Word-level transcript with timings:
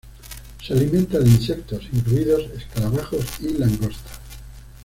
Se 0.65 0.73
alimenta 0.73 1.19
de 1.19 1.29
insectos, 1.29 1.87
incluidos 1.93 2.49
escarabajos 2.57 3.23
y 3.39 3.49
langostas. 3.53 4.19